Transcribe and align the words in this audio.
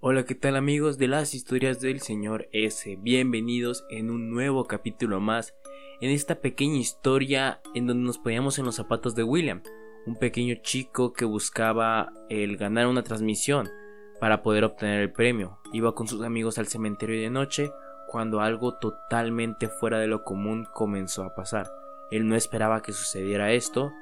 Hola, 0.00 0.24
¿qué 0.24 0.36
tal 0.36 0.54
amigos 0.54 0.96
de 0.96 1.08
las 1.08 1.34
historias 1.34 1.80
del 1.80 2.00
señor 2.00 2.48
S? 2.52 2.96
Bienvenidos 3.00 3.84
en 3.90 4.10
un 4.10 4.30
nuevo 4.30 4.64
capítulo 4.66 5.18
más, 5.18 5.56
en 6.00 6.12
esta 6.12 6.36
pequeña 6.36 6.76
historia 6.76 7.60
en 7.74 7.88
donde 7.88 8.06
nos 8.06 8.18
poníamos 8.18 8.60
en 8.60 8.64
los 8.64 8.76
zapatos 8.76 9.16
de 9.16 9.24
William, 9.24 9.60
un 10.06 10.14
pequeño 10.14 10.54
chico 10.62 11.12
que 11.12 11.24
buscaba 11.24 12.12
el 12.28 12.56
ganar 12.56 12.86
una 12.86 13.02
transmisión 13.02 13.68
para 14.20 14.40
poder 14.40 14.62
obtener 14.62 15.00
el 15.00 15.10
premio. 15.10 15.58
Iba 15.72 15.96
con 15.96 16.06
sus 16.06 16.22
amigos 16.22 16.58
al 16.58 16.68
cementerio 16.68 17.20
de 17.20 17.30
noche 17.30 17.72
cuando 18.06 18.40
algo 18.40 18.78
totalmente 18.78 19.66
fuera 19.66 19.98
de 19.98 20.06
lo 20.06 20.22
común 20.22 20.68
comenzó 20.72 21.24
a 21.24 21.34
pasar. 21.34 21.72
Él 22.12 22.28
no 22.28 22.36
esperaba 22.36 22.82
que 22.82 22.92
sucediera 22.92 23.50
esto, 23.50 23.92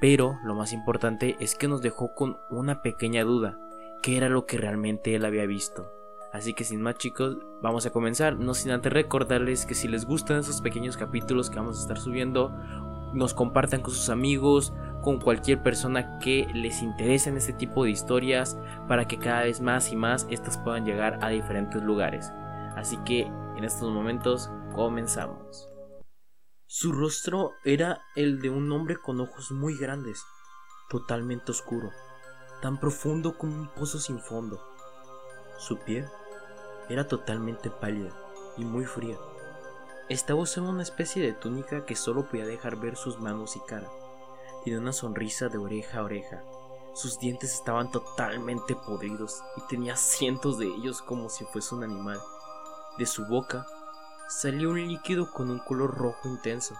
pero 0.00 0.36
lo 0.44 0.56
más 0.56 0.72
importante 0.72 1.36
es 1.38 1.54
que 1.54 1.68
nos 1.68 1.80
dejó 1.80 2.12
con 2.16 2.38
una 2.50 2.82
pequeña 2.82 3.22
duda 3.22 3.56
qué 4.04 4.18
era 4.18 4.28
lo 4.28 4.44
que 4.44 4.58
realmente 4.58 5.14
él 5.14 5.24
había 5.24 5.46
visto. 5.46 5.90
Así 6.30 6.52
que 6.52 6.64
sin 6.64 6.82
más 6.82 6.96
chicos, 6.96 7.38
vamos 7.62 7.86
a 7.86 7.90
comenzar, 7.90 8.38
no 8.38 8.52
sin 8.52 8.70
antes 8.72 8.92
recordarles 8.92 9.64
que 9.64 9.74
si 9.74 9.88
les 9.88 10.04
gustan 10.04 10.40
esos 10.40 10.60
pequeños 10.60 10.98
capítulos 10.98 11.48
que 11.48 11.56
vamos 11.56 11.78
a 11.78 11.80
estar 11.80 11.98
subiendo, 11.98 12.50
nos 13.14 13.32
compartan 13.32 13.80
con 13.80 13.94
sus 13.94 14.10
amigos, 14.10 14.74
con 15.00 15.18
cualquier 15.18 15.62
persona 15.62 16.18
que 16.18 16.46
les 16.52 16.82
interese 16.82 17.30
en 17.30 17.38
este 17.38 17.54
tipo 17.54 17.84
de 17.84 17.92
historias, 17.92 18.58
para 18.88 19.08
que 19.08 19.18
cada 19.18 19.44
vez 19.44 19.62
más 19.62 19.90
y 19.90 19.96
más 19.96 20.26
estas 20.28 20.58
puedan 20.58 20.84
llegar 20.84 21.18
a 21.22 21.30
diferentes 21.30 21.82
lugares. 21.82 22.30
Así 22.76 22.98
que 23.06 23.22
en 23.22 23.64
estos 23.64 23.90
momentos 23.90 24.50
comenzamos. 24.74 25.70
Su 26.66 26.92
rostro 26.92 27.52
era 27.64 28.02
el 28.16 28.42
de 28.42 28.50
un 28.50 28.70
hombre 28.70 28.96
con 28.98 29.18
ojos 29.18 29.50
muy 29.50 29.78
grandes, 29.78 30.22
totalmente 30.90 31.52
oscuro 31.52 31.88
tan 32.64 32.80
profundo 32.80 33.36
como 33.36 33.54
un 33.54 33.68
pozo 33.68 33.98
sin 33.98 34.18
fondo. 34.18 34.58
Su 35.58 35.80
piel 35.80 36.08
era 36.88 37.06
totalmente 37.06 37.68
pálida 37.68 38.10
y 38.56 38.64
muy 38.64 38.86
fría. 38.86 39.18
Estaba 40.08 40.40
usando 40.40 40.70
una 40.70 40.82
especie 40.82 41.22
de 41.22 41.34
túnica 41.34 41.84
que 41.84 41.94
solo 41.94 42.24
podía 42.24 42.46
dejar 42.46 42.76
ver 42.76 42.96
sus 42.96 43.20
manos 43.20 43.54
y 43.56 43.60
cara. 43.60 43.90
Tenía 44.64 44.80
una 44.80 44.94
sonrisa 44.94 45.50
de 45.50 45.58
oreja 45.58 45.98
a 45.98 46.04
oreja. 46.04 46.42
Sus 46.94 47.18
dientes 47.18 47.52
estaban 47.52 47.90
totalmente 47.90 48.74
podridos 48.74 49.42
y 49.58 49.68
tenía 49.68 49.94
cientos 49.94 50.56
de 50.56 50.64
ellos 50.64 51.02
como 51.02 51.28
si 51.28 51.44
fuese 51.44 51.74
un 51.74 51.84
animal. 51.84 52.18
De 52.96 53.04
su 53.04 53.26
boca 53.26 53.66
salió 54.26 54.70
un 54.70 54.88
líquido 54.88 55.30
con 55.30 55.50
un 55.50 55.58
color 55.58 55.98
rojo 55.98 56.30
intenso. 56.30 56.74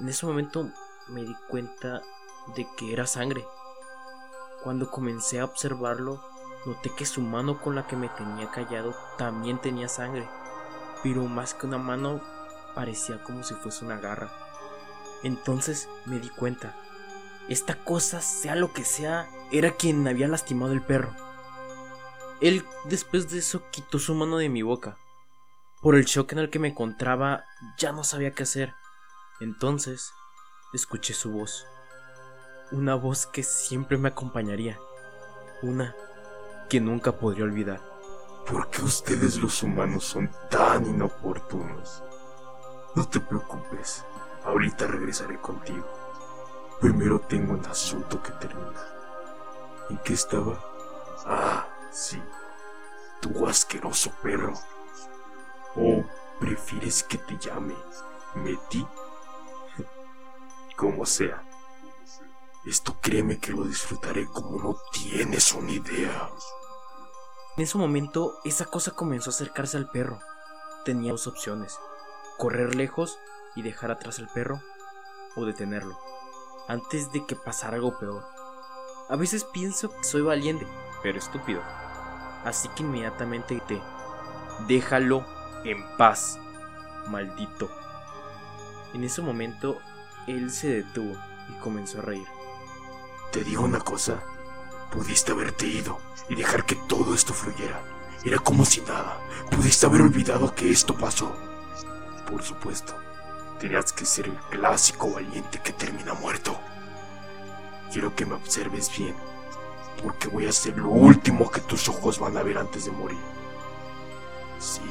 En 0.00 0.08
ese 0.08 0.24
momento 0.24 0.70
me 1.08 1.22
di 1.22 1.36
cuenta 1.50 2.00
de 2.56 2.66
que 2.78 2.94
era 2.94 3.06
sangre. 3.06 3.44
Cuando 4.62 4.90
comencé 4.90 5.40
a 5.40 5.44
observarlo, 5.44 6.22
noté 6.66 6.90
que 6.90 7.04
su 7.04 7.20
mano 7.20 7.60
con 7.60 7.74
la 7.74 7.88
que 7.88 7.96
me 7.96 8.08
tenía 8.10 8.48
callado 8.50 8.94
también 9.18 9.60
tenía 9.60 9.88
sangre, 9.88 10.28
pero 11.02 11.24
más 11.24 11.54
que 11.54 11.66
una 11.66 11.78
mano 11.78 12.20
parecía 12.74 13.22
como 13.24 13.42
si 13.42 13.54
fuese 13.54 13.84
una 13.84 13.98
garra. 13.98 14.30
Entonces 15.24 15.88
me 16.06 16.20
di 16.20 16.28
cuenta, 16.28 16.76
esta 17.48 17.82
cosa, 17.82 18.20
sea 18.20 18.54
lo 18.54 18.72
que 18.72 18.84
sea, 18.84 19.28
era 19.50 19.72
quien 19.72 20.06
había 20.06 20.28
lastimado 20.28 20.72
el 20.72 20.82
perro. 20.82 21.12
Él 22.40 22.64
después 22.84 23.30
de 23.30 23.38
eso 23.38 23.64
quitó 23.70 23.98
su 23.98 24.14
mano 24.14 24.38
de 24.38 24.48
mi 24.48 24.62
boca. 24.62 24.96
Por 25.80 25.96
el 25.96 26.04
shock 26.04 26.32
en 26.32 26.38
el 26.38 26.50
que 26.50 26.60
me 26.60 26.68
encontraba, 26.68 27.44
ya 27.78 27.90
no 27.90 28.04
sabía 28.04 28.32
qué 28.32 28.44
hacer. 28.44 28.74
Entonces, 29.40 30.12
escuché 30.72 31.14
su 31.14 31.32
voz 31.32 31.66
una 32.72 32.94
voz 32.94 33.26
que 33.26 33.42
siempre 33.42 33.98
me 33.98 34.08
acompañaría, 34.08 34.78
una 35.60 35.94
que 36.70 36.80
nunca 36.80 37.12
podría 37.12 37.44
olvidar. 37.44 37.80
¿Por 38.46 38.68
qué 38.70 38.82
ustedes 38.82 39.36
los 39.36 39.62
humanos 39.62 40.04
son 40.04 40.30
tan 40.50 40.86
inoportunos? 40.86 42.02
No 42.94 43.06
te 43.06 43.20
preocupes, 43.20 44.04
ahorita 44.44 44.86
regresaré 44.86 45.38
contigo. 45.38 45.86
Primero 46.80 47.20
tengo 47.20 47.52
un 47.52 47.64
asunto 47.66 48.22
que 48.22 48.32
terminar. 48.32 48.72
¿En 49.90 49.98
qué 49.98 50.14
estaba? 50.14 50.58
Ah, 51.26 51.68
sí, 51.90 52.20
tu 53.20 53.46
asqueroso 53.46 54.10
perro. 54.22 54.54
¿O 55.76 56.04
prefieres 56.40 57.02
que 57.02 57.18
te 57.18 57.36
llame 57.38 57.74
Metí? 58.34 58.86
Como 60.76 61.04
sea. 61.06 61.51
Esto 62.64 62.94
créeme 63.00 63.38
que 63.38 63.50
lo 63.50 63.64
disfrutaré 63.64 64.28
como 64.28 64.62
no 64.62 64.76
tienes 64.92 65.52
una 65.52 65.72
idea. 65.72 66.30
En 67.56 67.64
ese 67.64 67.76
momento, 67.76 68.38
esa 68.44 68.66
cosa 68.66 68.92
comenzó 68.92 69.30
a 69.30 69.32
acercarse 69.32 69.76
al 69.76 69.90
perro. 69.90 70.20
Tenía 70.84 71.10
dos 71.10 71.26
opciones, 71.26 71.76
correr 72.38 72.76
lejos 72.76 73.18
y 73.56 73.62
dejar 73.62 73.90
atrás 73.90 74.20
al 74.20 74.28
perro, 74.28 74.62
o 75.34 75.44
detenerlo, 75.44 75.98
antes 76.68 77.10
de 77.10 77.26
que 77.26 77.34
pasara 77.34 77.74
algo 77.76 77.98
peor. 77.98 78.24
A 79.08 79.16
veces 79.16 79.42
pienso 79.42 79.90
que 79.90 80.04
soy 80.04 80.22
valiente, 80.22 80.66
pero 81.02 81.18
estúpido. 81.18 81.60
Así 82.44 82.68
que 82.68 82.84
inmediatamente 82.84 83.56
grité, 83.56 83.82
déjalo 84.68 85.26
en 85.64 85.84
paz, 85.96 86.38
maldito. 87.08 87.68
En 88.94 89.02
ese 89.02 89.20
momento, 89.20 89.78
él 90.28 90.52
se 90.52 90.68
detuvo 90.68 91.16
y 91.48 91.60
comenzó 91.60 91.98
a 91.98 92.02
reír. 92.02 92.26
Te 93.32 93.42
digo 93.42 93.64
una 93.64 93.80
cosa, 93.80 94.22
pudiste 94.90 95.32
haberte 95.32 95.66
ido 95.66 95.98
y 96.28 96.34
dejar 96.34 96.66
que 96.66 96.74
todo 96.74 97.14
esto 97.14 97.32
fluyera. 97.32 97.82
Era 98.22 98.38
como 98.38 98.62
si 98.66 98.82
nada. 98.82 99.18
Pudiste 99.50 99.86
haber 99.86 100.02
olvidado 100.02 100.54
que 100.54 100.70
esto 100.70 100.94
pasó. 100.94 101.34
Por 102.30 102.42
supuesto, 102.42 102.94
tenías 103.58 103.90
que 103.90 104.04
ser 104.04 104.26
el 104.26 104.36
clásico 104.50 105.10
valiente 105.12 105.62
que 105.62 105.72
termina 105.72 106.12
muerto. 106.12 106.60
Quiero 107.90 108.14
que 108.14 108.26
me 108.26 108.34
observes 108.34 108.94
bien, 108.96 109.16
porque 110.02 110.28
voy 110.28 110.46
a 110.46 110.52
ser 110.52 110.76
lo 110.76 110.90
último 110.90 111.50
que 111.50 111.62
tus 111.62 111.88
ojos 111.88 112.18
van 112.18 112.36
a 112.36 112.42
ver 112.42 112.58
antes 112.58 112.84
de 112.84 112.90
morir. 112.90 113.20
Sí. 114.58 114.82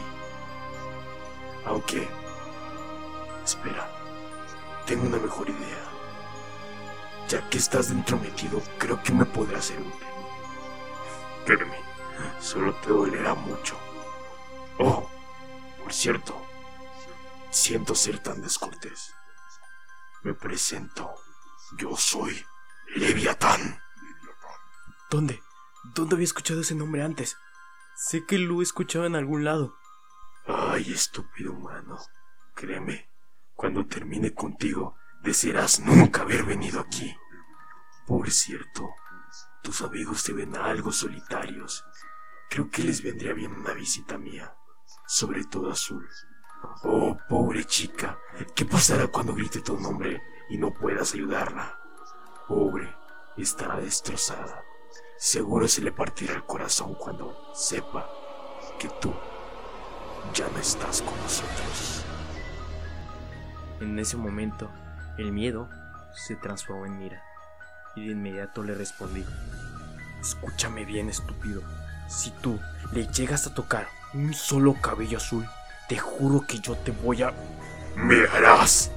Aunque... 1.68 2.10
Espera, 3.46 3.88
tengo 4.88 5.06
una 5.06 5.18
mejor 5.18 5.48
idea. 5.48 5.91
Ya 7.32 7.48
que 7.48 7.60
estás 7.60 7.88
dentro 7.88 8.20
metido, 8.20 8.62
creo 8.78 9.02
que 9.02 9.14
me 9.14 9.24
podrá 9.24 9.62
ser 9.62 9.80
útil. 9.80 10.08
Créeme, 11.46 11.78
solo 12.42 12.76
te 12.82 12.90
dolerá 12.90 13.36
mucho. 13.36 13.80
Oh, 14.80 15.10
por 15.82 15.94
cierto, 15.94 16.46
siento 17.50 17.96
ser 17.96 18.20
tan 18.20 18.42
descortés. 18.42 19.14
Me 20.24 20.34
presento. 20.34 21.10
Yo 21.78 21.96
soy 21.96 22.46
Leviatán. 22.98 23.80
¿Dónde? 25.10 25.42
¿Dónde 25.96 26.16
había 26.16 26.26
escuchado 26.26 26.60
ese 26.60 26.76
nombre 26.76 27.02
antes? 27.02 27.38
Sé 27.96 28.26
que 28.26 28.40
lo 28.40 28.60
he 28.60 28.64
escuchado 28.64 29.06
en 29.06 29.16
algún 29.16 29.46
lado. 29.46 29.78
Ay, 30.48 30.92
estúpido 30.92 31.54
humano. 31.54 31.98
Créeme, 32.56 33.10
cuando 33.56 33.86
termine 33.86 34.34
contigo, 34.34 34.98
desearás 35.22 35.80
nunca 35.80 36.22
haber 36.22 36.44
venido 36.44 36.80
aquí. 36.80 37.16
Por 38.06 38.30
cierto, 38.32 38.90
tus 39.64 39.82
amigos 39.82 40.22
se 40.22 40.34
ven 40.34 40.56
algo 40.56 40.92
solitarios. 40.92 41.86
Creo 42.50 42.70
que 42.70 42.84
les 42.84 43.02
vendría 43.02 43.34
bien 43.34 43.54
una 43.54 43.74
visita 43.74 44.18
mía, 44.18 44.56
sobre 45.08 45.46
todo 45.46 45.72
Azul. 45.72 46.08
Oh, 46.84 47.18
pobre 47.30 47.66
chica, 47.66 48.20
¿qué 48.56 48.66
pasará 48.66 49.08
cuando 49.08 49.34
grite 49.34 49.62
tu 49.62 49.80
nombre 49.80 50.22
y 50.50 50.58
no 50.58 50.74
puedas 50.74 51.14
ayudarla? 51.14 51.80
Pobre, 52.48 52.94
estará 53.38 53.78
destrozada. 53.78 54.64
Seguro 55.18 55.68
se 55.68 55.82
le 55.82 55.92
partirá 55.92 56.34
el 56.34 56.46
corazón 56.46 56.96
cuando 56.96 57.54
sepa 57.54 58.10
que 58.80 58.90
tú 59.00 59.14
ya 60.34 60.48
no 60.50 60.58
estás 60.58 61.02
con 61.02 61.16
nosotros. 61.22 62.04
En 63.80 63.98
ese 63.98 64.18
momento, 64.18 64.70
el 65.18 65.32
miedo 65.32 65.70
se 66.14 66.36
transformó 66.36 66.86
en 66.86 67.02
ira 67.02 67.24
y 67.96 68.06
de 68.06 68.12
inmediato 68.14 68.64
le 68.64 68.76
respondí, 68.76 69.26
escúchame 70.22 70.86
bien 70.86 71.10
estúpido, 71.10 71.62
si 72.08 72.32
tú 72.32 72.60
le 72.92 73.08
llegas 73.08 73.48
a 73.48 73.54
tocar 73.54 73.88
un 74.14 74.34
solo 74.34 74.76
cabello 74.82 75.18
azul, 75.18 75.48
te 75.88 75.98
juro 75.98 76.46
que 76.46 76.60
yo 76.60 76.76
te 76.76 76.92
voy 76.92 77.24
a... 77.24 77.34
¿Me 77.96 78.26
harás? 78.28 78.92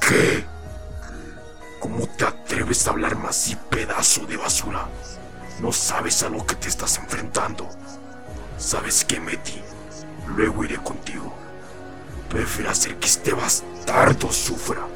¿Qué? 0.00 0.44
¿Cómo 1.78 2.06
te 2.08 2.24
atreves 2.24 2.86
a 2.86 2.90
hablarme 2.90 3.28
así, 3.28 3.56
pedazo 3.70 4.26
de 4.26 4.36
basura? 4.36 4.88
No 5.60 5.72
sabes 5.72 6.22
a 6.22 6.28
lo 6.28 6.44
que 6.46 6.54
te 6.56 6.68
estás 6.68 6.98
enfrentando. 6.98 7.68
¿Sabes 8.58 9.04
qué, 9.04 9.20
Meti? 9.20 9.60
Luego 10.26 10.64
iré 10.64 10.76
contigo. 10.76 11.34
Prefiero 12.28 12.70
hacer 12.70 12.96
que 12.96 13.06
este 13.06 13.32
bastardo 13.32 14.30
sufra 14.30 14.86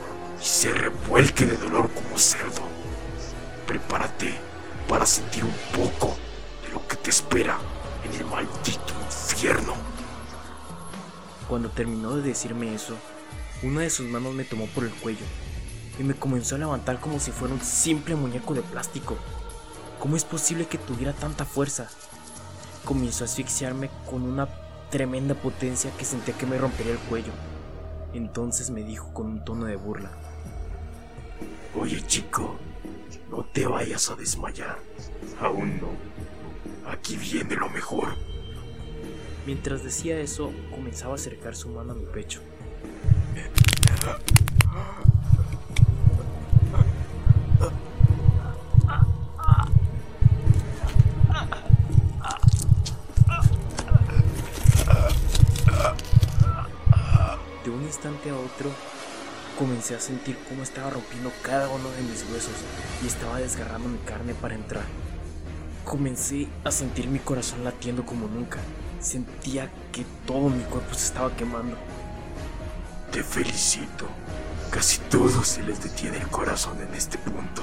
y 0.40 0.44
se 0.44 0.72
revuelque 0.72 1.46
de 1.46 1.56
dolor 1.56 1.90
como 1.92 2.19
cerdo. 2.19 2.62
Prepárate 3.66 4.34
para 4.88 5.06
sentir 5.06 5.44
un 5.44 5.54
poco 5.72 6.16
de 6.62 6.72
lo 6.72 6.86
que 6.86 6.96
te 6.96 7.10
espera 7.10 7.58
en 8.04 8.20
el 8.20 8.26
maldito 8.26 8.94
infierno. 9.06 9.75
Cuando 11.48 11.70
terminó 11.70 12.16
de 12.16 12.22
decirme 12.22 12.75
eso, 12.75 12.96
una 13.62 13.82
de 13.82 13.90
sus 13.90 14.06
manos 14.06 14.34
me 14.34 14.44
tomó 14.44 14.66
por 14.66 14.84
el 14.84 14.90
cuello 14.90 15.25
y 15.98 16.02
me 16.02 16.14
comenzó 16.14 16.56
a 16.56 16.58
levantar 16.58 17.00
como 17.00 17.20
si 17.20 17.31
fuera 17.31 17.54
un 17.54 17.60
simple 17.60 18.14
muñeco 18.14 18.54
de 18.54 18.62
plástico. 18.62 19.16
¿Cómo 19.98 20.16
es 20.16 20.25
posible 20.25 20.66
que 20.66 20.78
tuviera 20.78 21.12
tanta 21.12 21.44
fuerza? 21.44 21.88
Comenzó 22.84 23.25
a 23.25 23.26
asfixiarme 23.26 23.90
con 24.10 24.22
una 24.22 24.48
tremenda 24.90 25.34
potencia 25.34 25.90
que 25.96 26.04
sentía 26.04 26.36
que 26.36 26.46
me 26.46 26.58
rompería 26.58 26.92
el 26.92 26.98
cuello. 26.98 27.32
Entonces 28.14 28.70
me 28.70 28.82
dijo 28.82 29.12
con 29.12 29.26
un 29.26 29.44
tono 29.44 29.66
de 29.66 29.76
burla. 29.76 30.11
Oye 31.78 32.00
chico, 32.06 32.56
no 33.31 33.44
te 33.44 33.66
vayas 33.66 34.11
a 34.11 34.14
desmayar. 34.14 34.78
Aún 35.40 35.81
no. 35.81 35.88
Aquí 36.90 37.16
viene 37.16 37.56
lo 37.56 37.69
mejor. 37.69 38.14
Mientras 39.46 39.82
decía 39.82 40.19
eso, 40.20 40.52
comenzaba 40.70 41.12
a 41.12 41.16
acercar 41.16 41.56
su 41.56 41.69
mano 41.69 41.93
a 41.93 41.96
mi 41.96 42.06
pecho. 42.06 42.40
Comencé 59.58 59.94
a 59.94 60.00
sentir 60.00 60.36
cómo 60.48 60.62
estaba 60.62 60.90
rompiendo 60.90 61.32
cada 61.42 61.68
uno 61.68 61.88
de 61.90 62.02
mis 62.02 62.22
huesos 62.30 62.54
y 63.02 63.06
estaba 63.06 63.38
desgarrando 63.38 63.88
mi 63.88 63.98
carne 63.98 64.34
para 64.34 64.54
entrar. 64.54 64.84
Comencé 65.84 66.48
a 66.64 66.70
sentir 66.70 67.08
mi 67.08 67.18
corazón 67.18 67.64
latiendo 67.64 68.04
como 68.04 68.26
nunca. 68.26 68.58
Sentía 69.00 69.70
que 69.92 70.04
todo 70.26 70.48
mi 70.48 70.62
cuerpo 70.64 70.94
se 70.94 71.06
estaba 71.06 71.36
quemando. 71.36 71.76
Te 73.12 73.22
felicito. 73.22 74.06
Casi 74.70 74.98
todos 75.10 75.46
se 75.46 75.62
les 75.62 75.82
detiene 75.82 76.18
el 76.18 76.28
corazón 76.28 76.80
en 76.80 76.92
este 76.94 77.18
punto. 77.18 77.62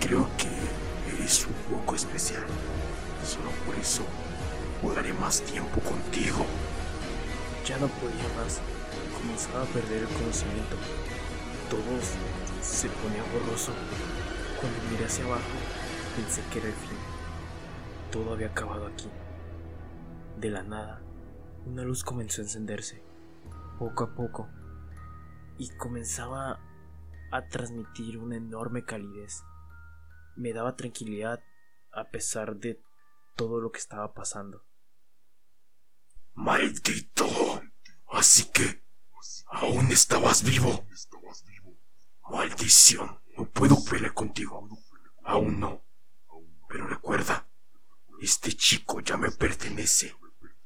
Creo 0.00 0.28
que 0.36 0.48
eres 1.16 1.46
un 1.46 1.76
poco 1.76 1.96
especial. 1.96 2.44
Solo 3.26 3.50
por 3.66 3.74
eso 3.76 4.02
jugaré 4.80 5.12
más 5.14 5.40
tiempo 5.40 5.80
contigo. 5.80 6.44
Ya 7.66 7.78
no 7.78 7.88
podía 7.88 8.28
más. 8.36 8.60
Comenzaba 9.16 9.62
a 9.62 9.66
perder 9.66 10.02
el 10.02 10.08
conocimiento. 10.08 10.76
Todo 11.70 12.00
se 12.60 12.88
ponía 12.88 13.22
borroso. 13.32 13.72
Cuando 14.60 14.78
miré 14.90 15.06
hacia 15.06 15.24
abajo, 15.24 15.42
pensé 16.16 16.42
que 16.50 16.58
era 16.58 16.68
el 16.68 16.74
fin. 16.74 16.98
Todo 18.10 18.32
había 18.32 18.48
acabado 18.48 18.86
aquí. 18.86 19.08
De 20.38 20.50
la 20.50 20.62
nada, 20.62 21.02
una 21.66 21.82
luz 21.82 22.04
comenzó 22.04 22.40
a 22.40 22.44
encenderse, 22.44 23.02
poco 23.78 24.04
a 24.04 24.14
poco, 24.14 24.48
y 25.58 25.70
comenzaba 25.76 26.60
a 27.30 27.48
transmitir 27.48 28.18
una 28.18 28.36
enorme 28.36 28.84
calidez. 28.84 29.42
Me 30.36 30.52
daba 30.52 30.76
tranquilidad 30.76 31.42
a 31.92 32.10
pesar 32.10 32.56
de 32.56 32.80
todo 33.36 33.60
lo 33.60 33.72
que 33.72 33.78
estaba 33.78 34.12
pasando. 34.12 34.64
¡Maldito! 36.34 37.62
Así 38.08 38.50
que 38.52 38.83
aún 39.46 39.90
estabas 39.90 40.42
vivo. 40.44 40.86
Maldición, 42.30 43.20
no 43.36 43.48
puedo 43.48 43.76
pelear 43.84 44.14
contigo. 44.14 44.68
Aún 45.22 45.60
no. 45.60 45.84
Pero 46.68 46.86
recuerda, 46.86 47.48
este 48.20 48.52
chico 48.52 49.00
ya 49.00 49.16
me 49.16 49.30
pertenece 49.30 50.14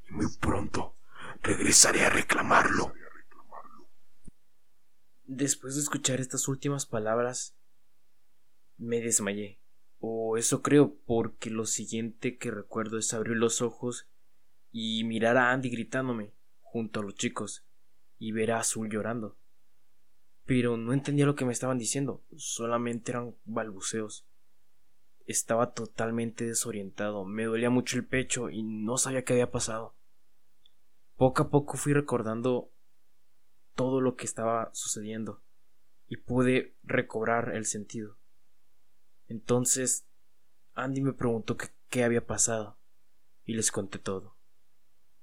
y 0.08 0.12
muy 0.12 0.26
pronto 0.40 0.96
regresaré 1.42 2.04
a 2.04 2.10
reclamarlo. 2.10 2.94
Después 5.24 5.74
de 5.74 5.82
escuchar 5.82 6.20
estas 6.20 6.48
últimas 6.48 6.86
palabras, 6.86 7.54
me 8.78 9.00
desmayé. 9.00 9.60
O 10.00 10.36
eso 10.36 10.62
creo, 10.62 10.96
porque 11.06 11.50
lo 11.50 11.66
siguiente 11.66 12.38
que 12.38 12.50
recuerdo 12.50 12.98
es 12.98 13.12
abrir 13.12 13.36
los 13.36 13.60
ojos 13.60 14.08
y 14.70 15.04
mirar 15.04 15.36
a 15.36 15.50
Andy 15.50 15.70
gritándome 15.70 16.32
junto 16.60 17.00
a 17.00 17.02
los 17.02 17.14
chicos 17.14 17.67
y 18.18 18.32
ver 18.32 18.52
a 18.52 18.60
Azul 18.60 18.90
llorando. 18.90 19.36
Pero 20.44 20.76
no 20.76 20.92
entendía 20.92 21.26
lo 21.26 21.34
que 21.34 21.44
me 21.44 21.52
estaban 21.52 21.78
diciendo, 21.78 22.24
solamente 22.36 23.12
eran 23.12 23.36
balbuceos. 23.44 24.26
Estaba 25.26 25.74
totalmente 25.74 26.46
desorientado, 26.46 27.24
me 27.24 27.44
dolía 27.44 27.70
mucho 27.70 27.98
el 27.98 28.06
pecho 28.06 28.48
y 28.48 28.62
no 28.62 28.96
sabía 28.96 29.24
qué 29.24 29.34
había 29.34 29.50
pasado. 29.50 29.94
Poco 31.16 31.42
a 31.42 31.50
poco 31.50 31.76
fui 31.76 31.92
recordando 31.92 32.72
todo 33.74 34.00
lo 34.00 34.16
que 34.16 34.24
estaba 34.24 34.70
sucediendo 34.72 35.42
y 36.08 36.16
pude 36.16 36.76
recobrar 36.82 37.54
el 37.54 37.66
sentido. 37.66 38.16
Entonces 39.28 40.06
Andy 40.74 41.02
me 41.02 41.12
preguntó 41.12 41.56
qué 41.88 42.04
había 42.04 42.26
pasado 42.26 42.78
y 43.44 43.54
les 43.54 43.70
conté 43.70 43.98
todo, 43.98 44.36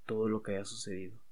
todo 0.04 0.28
lo 0.28 0.42
que 0.42 0.52
había 0.52 0.64
sucedido. 0.64 1.25